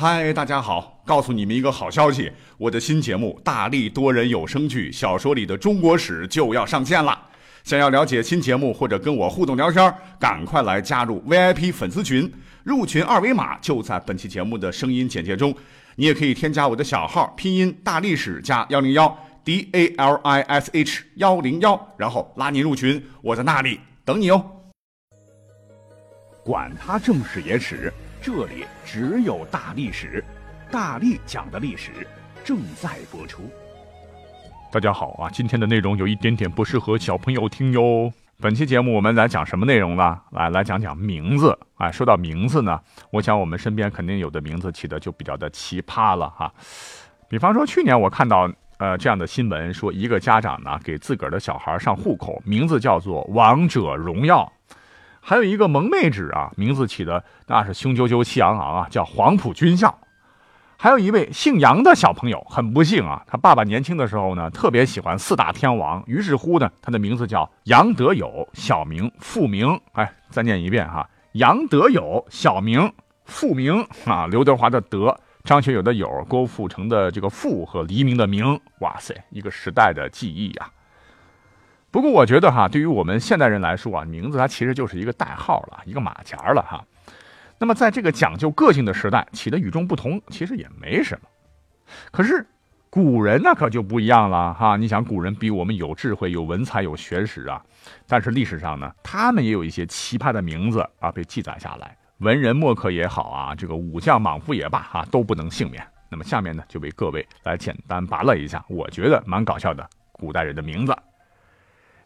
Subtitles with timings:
[0.00, 1.02] 嗨，大家好！
[1.04, 7.20] 告诉你们一个好消息，我的新节目《大力多人有声剧小说里的中国史》就要上线了。
[7.64, 12.32] 想要了解新节目或者跟我互动聊天，赶快来加入 VIP 粉丝群，
[12.64, 15.54] 入群二维码就在本期节目的声音简介中。
[15.96, 19.14] 你也可以添加我的小号，拼音大历史加幺零幺
[19.44, 24.42] D A L I S H 幺零幺，然后拉你入群，我在那里等你哦。
[26.42, 27.92] 管他正史野史，
[28.22, 30.22] 这里只有大历史，
[30.70, 32.06] 大力讲的历史
[32.44, 33.50] 正在播出。
[34.70, 38.12] 大家好啊，今天的内容有一点点不适合小朋友听哟。
[38.38, 40.20] 本期节目我们来讲什么内容呢？
[40.32, 41.58] 来来讲讲名字。
[41.76, 42.78] 哎，说到名字呢，
[43.10, 46.52] 我想我们身边肯定有的名字起的就比较的奇葩了哈。
[47.26, 54.52] 比方说去年我看到呃这样的新闻，说一个家长呢给自个儿的小孩上户口，名字叫做王者荣耀。
[55.20, 59.98] 还有一个萌妹纸啊，名字起的那是雄赳赳气昂昂啊，叫黄埔军校。
[60.76, 69.78] 还有一位姓杨的小朋友，很不幸啊，他爸爸年轻的时候呢，特别喜欢四大天王，于是乎呢，他的名字叫杨德友，小名复明。
[69.92, 72.90] 哎，再念一遍哈，杨德友，小名
[73.26, 80.70] 复明啊，刘德华的德，张学友的友，郭富城的这个富和黎明的明，哇塞，一个时代的记忆呀。
[81.90, 86.84] 不过我觉得哈，对于我们现代人来说啊，名字它其实就是一个代号了，一个马甲了哈。
[87.58, 91.28] 那么在这个讲究个性的时代，起的与众不同，其实也没什么。
[92.12, 92.46] 可是
[92.88, 94.76] 古人那可就不一样了哈。
[94.76, 97.60] 你想，古人比我们有智慧、有文采、有学识啊。
[98.06, 101.96] 但是历史上呢，他们也有一些奇葩的名字啊，被记载下来。
[102.18, 105.84] 文人墨客也好啊，这个武将莽夫也罢哈，都不能幸免。
[106.08, 110.96] 那么下面呢，就为各位来简单拔了一下，我觉得蛮搞笑的古代人的名字。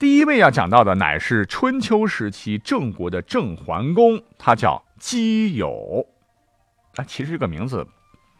[0.00, 6.06] 第一位要讲到的乃是春秋时期郑国的郑桓公，他叫姬友。
[6.94, 7.86] 啊，其实这个名字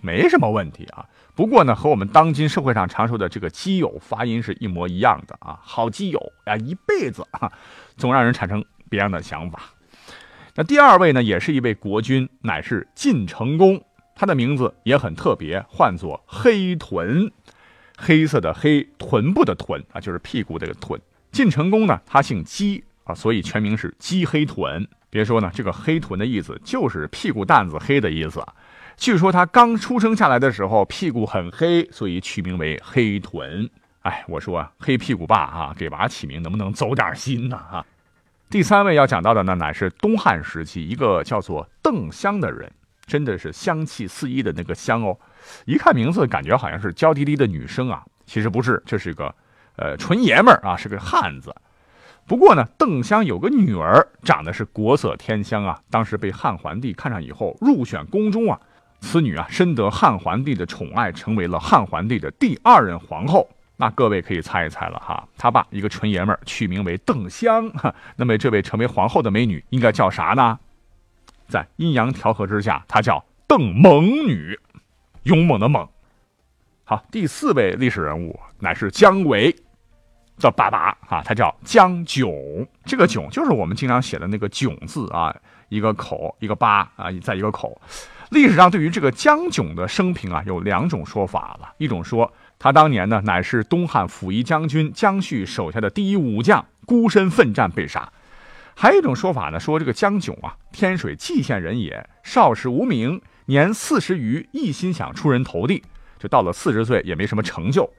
[0.02, 1.04] 没什么问题啊。
[1.34, 5.60] 不过呢，和我们当今社会上常说的这个基友发音是一模一样的啊。
[5.62, 7.52] 好基友啊，一辈子啊，
[7.98, 9.60] 总让人产生别样的想法。
[10.54, 13.84] 那第二位呢，也是一位国君，乃是晋成公，
[14.14, 17.30] 他的名字也很特别，唤作黑臀，
[17.98, 20.98] 黑色的黑，臀部的臀啊，就是屁股这个臀。
[21.32, 24.86] 晋成公呢，他姓姬啊，所以全名是姬黑臀。
[25.08, 28.44] 别说呢，这个黑臀的意思就是屁股蛋子黑的意思。
[28.96, 33.68] 据说他刚出生下来的时候屁股很黑，所以取名为黑臀。
[34.02, 37.56] 哎，我说啊黑屁股爸啊，给娃起名能不能走点心呢？
[37.56, 37.84] 哈。
[38.48, 42.70] 第三位要讲到的呢，乃是东汉时期一个叫做邓香的人，
[43.06, 45.16] 真的是香气四溢的那个香哦。
[45.64, 49.34] 一看名字，感觉好像是娇滴滴的女生啊，其实不是，这是一个。
[49.80, 51.54] 呃，纯爷们儿啊，是个汉子。
[52.26, 55.80] 不过呢，邓香有个女儿，长得是国色天香啊。
[55.90, 58.60] 当时被汉桓帝看上以后，入选宫中啊。
[59.00, 63.48] 此女啊，深得汉桓帝的宠爱，成为了汉桓帝的第二任皇后。
[63.78, 67.72] 那各位可以猜一猜了哈，他爸一个纯爷们儿，取名为邓香。
[68.16, 70.58] 那么这位成为皇后的美女应该叫啥呢？
[71.48, 74.60] 在阴阳调和之下，她叫邓猛女，
[75.22, 75.88] 勇猛的猛。
[76.84, 79.56] 好，第四位历史人物乃是姜维。
[80.40, 85.32] 叫爸爸啊，他叫江炯，这个炯就是我们经常写的那个炯字啊，
[85.68, 87.80] 一个口一个八啊，在一个口。
[88.30, 91.72] 历史上对于这个江炯的生平啊，有两种说法了。
[91.78, 98.10] 一种说他当年呢，乃是东汉辅夷将军姜旭手下的第一武将，孤身奋战被杀。
[98.74, 105.82] 还有一种说法呢，说这个江炯啊，天水蓟县人也，少时无名，年四十余，一心想出人头地，
[106.18, 107.90] 就到了四十岁也没什么成就。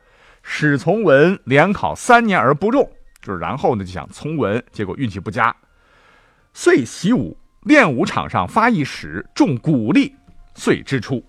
[0.44, 2.90] 史从文连考三年而不中，
[3.22, 5.56] 就是然后呢就想从文，结果运气不佳，
[6.54, 10.16] 遂习武，练武场上发一矢中鼓励，
[10.56, 11.24] 遂之出。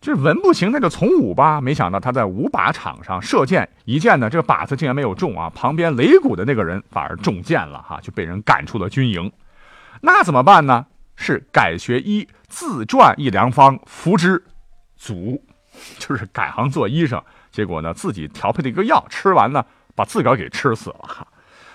[0.00, 1.60] 就是文不行，那就从武吧。
[1.60, 9.30] 没想到他在武靶场上射箭，一箭呢，这个靶子竟然没有中啊，旁边擂鼓的那个人反而中箭了哈，就被人赶出了军营。
[10.00, 10.86] 那怎么办呢？
[11.14, 14.42] 是改学医，自撰一良方服之，
[14.96, 15.40] 足，
[16.00, 17.22] 就是改行做医生。
[17.52, 19.64] 结果呢，自己调配的一个药，吃完呢，
[19.94, 21.28] 把自个儿给吃死了。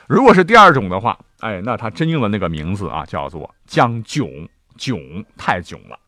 [0.07, 5.99] 如果是第二种的话，哎，那他真应了那个名字啊，叫做江囧，囧太囧了。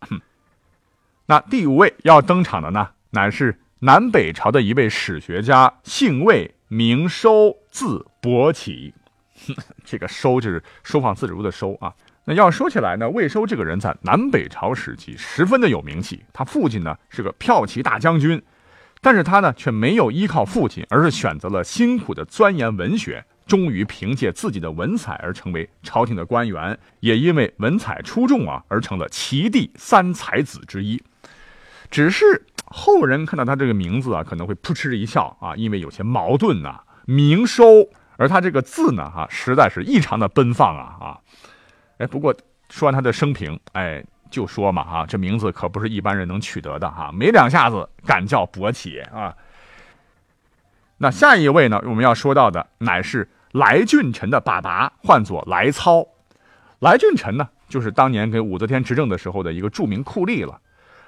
[1.27, 8.93] 那第五位要登场的呢，乃是南北朝的一位史学家，姓魏，名收，字伯起。
[9.85, 11.93] 这个收就是收放自如的收啊。
[12.25, 18.41] 那要说起来呢，魏收这个人在南北朝时期十分的有名气，他父亲呢是个骠骑大将军。
[19.01, 31.01] 但是他呢，却没有依靠父亲，而是选择了辛苦的钻研文学，终于凭借自己的文采而成为朝廷的官员，也因为文采出众啊，而成了齐地三才子之一。
[31.89, 36.81] 只是后人看到他这个名字啊，可能会扑哧一笑啊，因为有些矛盾呐。
[37.05, 41.17] 明收，而他这个字呢，哈，实在是异常的奔放啊啊！
[41.97, 42.35] 哎，不过
[42.69, 49.35] 说完他的生平，哎，就说嘛哈，这名字可不是一般人能取得的哈，没两下子敢叫伯起啊。
[50.97, 56.05] 那下一位呢，我们要说到的乃是来俊臣的爸爸，唤作来操。
[56.79, 60.59] 来俊臣呢，就是当年给武则天执政的时候的一个著名酷吏了。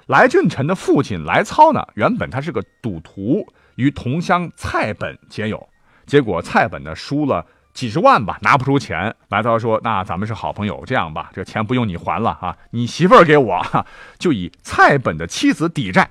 [0.06, 3.46] 来俊臣的父亲来操呢，原本他是个赌徒，
[3.76, 5.68] 与同乡蔡本结友。
[6.04, 9.14] 结果蔡本呢输了几十万吧，拿不出钱。
[9.28, 13.86] 来操说：“那咱们是好朋友，这样吧，这钱不用你还了啊，你媳妇儿给我，
[14.18, 16.10] 就以蔡本的妻子抵债。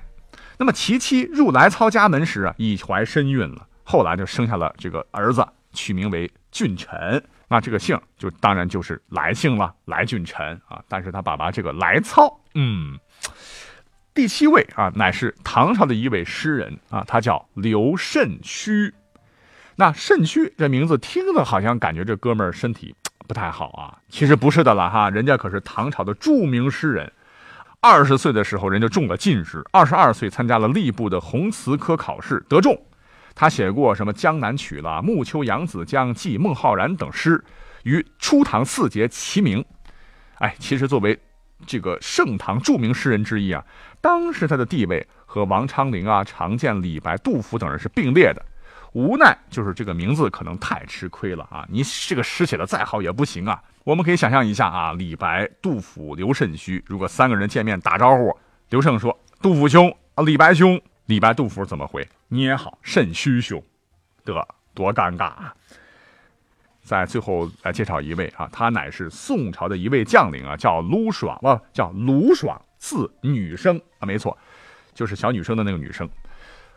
[0.58, 7.22] 那么其妻入来操家门时啊，已怀身孕了，后来就生下了这个儿子，取名为俊臣。
[7.48, 10.82] 那这个姓就当然就是来姓了，来俊臣啊。
[10.88, 12.98] 但是他爸爸这个来操，嗯，
[14.14, 18.92] 第七位啊，乃是唐朝的一位诗人啊，他叫刘慎虚。”
[19.76, 22.94] 那肾虚这名字听着好像感觉这哥们儿身体
[23.26, 27.10] 不太好啊，其实不是的了哈，人家可是唐朝的著名诗人，
[27.80, 32.78] 二十岁的时候人就中了进士，二十二岁参加了吏部的红词科考试得中，
[33.34, 37.42] 他写过什么《江南曲》了，《暮秋扬子江记》《孟浩然》等诗，
[37.84, 39.64] 与初唐四杰齐名。
[40.34, 41.18] 哎，其实作为
[41.66, 43.64] 这个盛唐著名诗人之一啊，
[44.02, 48.44] 当时他的地位和王昌龄啊、常见、李白、杜甫等人是并列的。
[48.92, 51.66] 无奈就是这个名字可能太吃亏了啊！
[51.68, 53.62] 你这个诗写的再好也不行啊。
[53.84, 58.36] 我们可以想象一下啊，李白、杜甫、刘慎虚，如果三个人见面打招呼，
[58.68, 62.06] 刘胜说：“杜甫兄啊，李白兄。”李白、杜甫怎么回？
[62.28, 63.62] 你也好，慎虚兄，
[64.24, 65.54] 得多尴尬啊！
[66.82, 74.36] 在最后来介绍一位啊，他乃是宋朝的一位将领啊，叫卢爽啊，叫卢爽，字女生啊，没错，
[74.94, 76.08] 就是小女生的那个女生。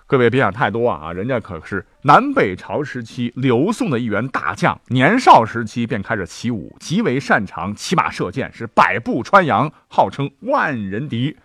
[0.07, 1.12] 各位别想太多啊！
[1.12, 11.36] 人家可是南北朝时期刘宋的一员大将，年少时期便开始起舞，极为擅长骑马射箭，是百步穿杨，号称万人敌。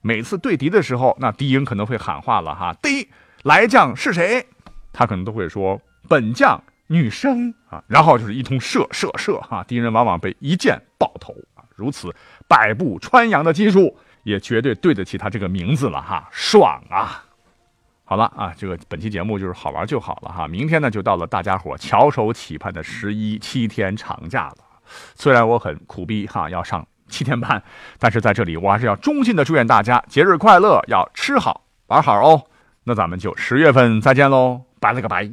[0.00, 3.08] 每次对敌的时候，那敌营可能会喊话了哈：“第一
[3.42, 4.46] 来将是谁？”
[4.94, 11.60] 他可能都会说：“本将女生啊。”然后就是一通射射射哈，敌人往往被一箭爆头啊。
[11.76, 12.14] 如此
[12.48, 17.26] 百步穿杨的技术，也绝对对得起他这个名字了哈，爽啊！
[18.10, 20.48] 好了啊，这个本期节目就是好玩就好了哈。
[20.48, 24.56] 明天呢就到了大家伙翘首企盼的十一七天长假了。
[25.14, 27.62] 虽然我很苦逼哈，要上七天半，
[28.00, 32.46] 但是在这里我还是要衷心的祝愿大家节日快乐，要吃好玩好哦。
[32.82, 35.28] 那咱们就十月份再见喽，拜了个拜。